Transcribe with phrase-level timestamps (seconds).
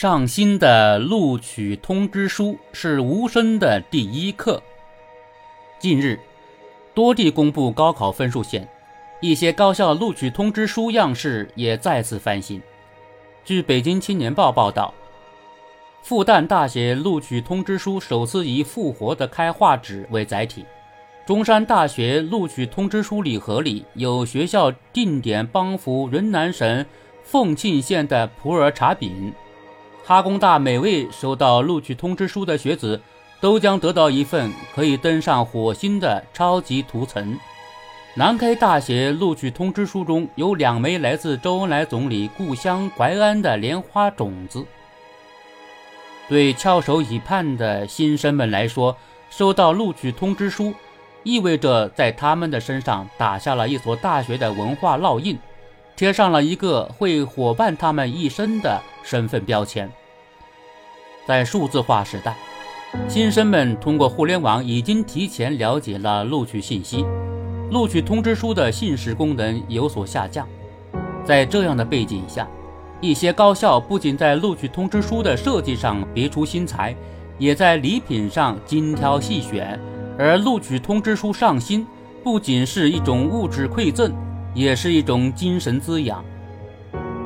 [0.00, 4.62] 上新的录取通知书是无声的第一课。
[5.80, 6.20] 近日，
[6.94, 8.68] 多地公布高考分数线，
[9.20, 12.62] 一些高校录取通知书样式也再次翻新。
[13.44, 14.94] 据北京青年报报道，
[16.04, 20.64] 复旦大学录取通知书首次以复活的开化纸为载体。
[21.26, 26.86] 中山大学录取通知书礼盒里有学校定点帮扶云南省
[27.24, 29.34] 凤庆县的普洱茶饼。
[30.08, 32.98] 哈工大每位收到录取通知书的学子
[33.42, 37.38] 都将得到一份可以登上火星的超级图层。
[38.14, 44.64] 南开大学录取通知书中有两枚来自周恩来总理故乡淮安的莲花种子。
[46.26, 48.96] 对翘首以盼的新生们来说，
[49.28, 50.72] 收到录取通知书。
[51.22, 55.38] 意味着在他们的身上打下了一所大学的文化烙印，
[55.98, 59.90] 贴上了一个会伙伴他们一生的身份标签。
[61.26, 62.36] 在数字化时代，
[63.08, 67.04] 新生们通过互联网已经提前了解了录取信息，
[67.72, 70.46] 录取通知书的信使功能有所下降。
[71.24, 72.46] 在这样的背景下，
[73.00, 76.94] 一些高校不仅在录取通知书的设计上别出心裁，
[77.38, 79.76] 也在礼品上精挑细选。
[80.16, 81.84] 而录取通知书上新，
[82.22, 84.14] 不仅是一种物质馈赠，
[84.54, 86.24] 也是一种精神滋养。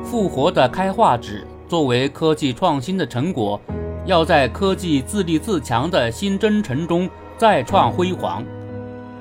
[0.03, 3.59] 复活的开化纸作为科技创新的成果，
[4.05, 8.43] 要在科技自立自强的新征程中再创辉煌。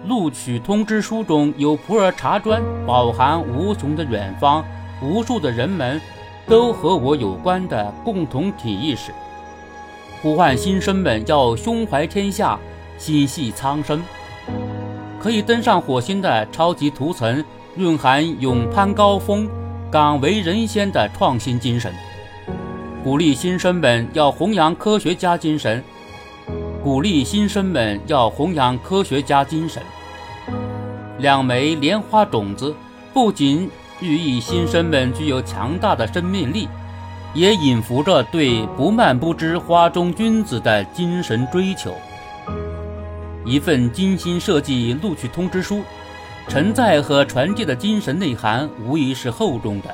[0.07, 4.65] 录取通知书中有普洱茶砖，饱含无穷的远方，
[5.01, 6.01] 无数的人们
[6.47, 9.13] 都和我有关的共同体意识，
[10.21, 12.59] 呼唤新生们要胸怀天下。
[12.99, 14.01] 心系苍生，
[15.19, 17.45] 可以登上火星的超级图层，
[17.77, 19.49] 蕴含勇攀高峰、
[19.91, 21.91] 敢为人先的创新精神。
[23.03, 25.83] 鼓励新生们要弘扬科学家精神，
[26.83, 29.83] 鼓励新生们要弘扬科学家精神。
[31.19, 32.75] 两枚莲花种子
[33.15, 33.71] 不仅
[34.01, 36.69] 寓意新生们具有强大的生命力，
[37.33, 41.95] 也隐伏着对不蔓不枝花中君子的精神追求。
[43.47, 45.83] 一份精心设计录取通知书，
[46.49, 49.89] 承载和传递的精神内涵无疑是厚重的。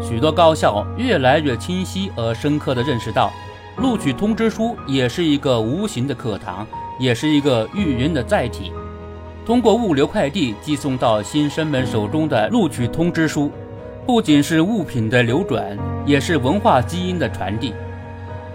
[0.00, 3.32] 许多高校越来越清晰而深刻地认识到，
[3.76, 6.66] 录取通知书也是一个无形的课堂，
[6.98, 8.72] 也是一个育人的载体。
[9.44, 13.50] 通过物流快递寄送到新生们手中的录取通知书，
[14.06, 17.74] 不仅是物品的流转，也是文化基因的传递。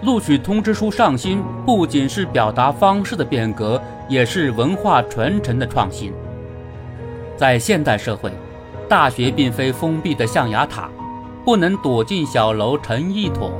[0.02, 6.12] 录取通知书上新，不仅是表达方式的变革，也是文化传承的创新。
[7.38, 8.32] 在现代社会，
[8.88, 10.88] 大学并非封闭的象牙塔，
[11.44, 13.52] 不能躲进小楼成一统；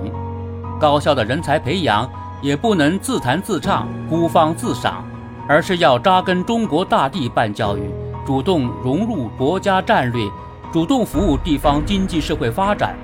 [0.80, 2.10] 高校的人才培养
[2.42, 5.04] 也不能自弹自唱、孤芳自赏，
[5.48, 7.88] 而是要扎根中国大地办教育，
[8.26, 10.28] 主动融入国家战略，
[10.72, 12.96] 主动服务地方经济社会发展。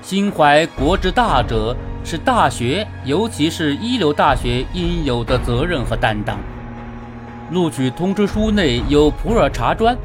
[0.00, 1.76] 心怀国之大者。
[2.04, 6.36] 是大学，尤其是一流大学应有的责任和担当。
[7.52, 9.96] 录取通知书内有普洱茶砖，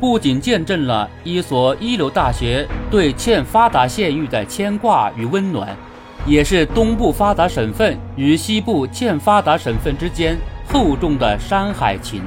[0.00, 5.76] 不仅见证了一所一流大学对欠发达县域的牵挂与温暖，
[6.24, 10.38] 也是东部发达省份与西部欠发达省份之间
[10.68, 12.22] 厚重的山海情。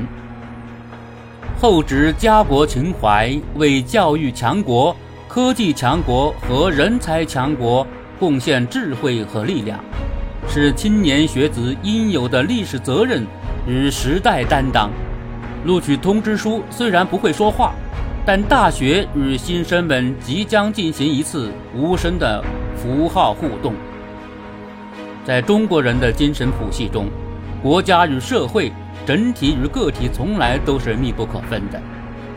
[1.59, 4.95] 厚植家国情怀，为教育强国、
[5.27, 7.87] 科技强国和人才强国。
[8.19, 9.79] 贡献智慧和力量，
[10.49, 13.23] 是青年学子应有的历史责任
[13.67, 14.89] 与时代担当。
[15.65, 17.73] 录取通知书虽然不会说话，
[18.25, 22.43] 但大学与新生们即将进行一次无声的
[22.75, 23.73] 符号互动。
[25.25, 27.07] 在中国人的精神谱系中，
[27.61, 28.71] 国家与社会、
[29.05, 31.81] 整体与个体从来都是密不可分的。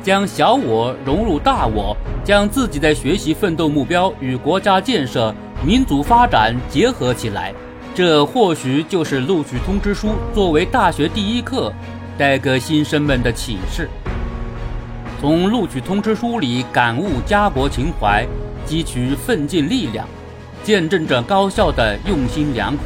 [0.02, 5.32] 将小我融入大我，将自己的学习奋斗目标与国家建设。
[5.62, 7.52] 民族发展结合起来，
[7.92, 11.72] 这或许就是录取通知书作为大学第一课
[12.16, 13.88] 带给新生们的启示。
[15.20, 18.24] 从录取通知书里感悟家国情怀，
[18.66, 20.06] 汲取奋进力量，
[20.62, 22.84] 见证着高校的用心良苦。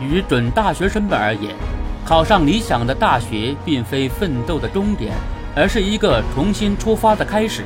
[0.00, 1.54] 于准大学生们而言，
[2.04, 5.12] 考上理想的大学并非奋斗的终点，
[5.54, 7.62] 而是一个重新出发的开始。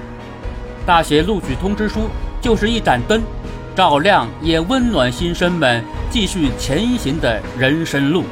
[0.84, 2.02] 大学录取通知书
[2.40, 3.22] 就是一盏灯。
[3.78, 8.24] 照亮也温暖新生们继续前行的人生路。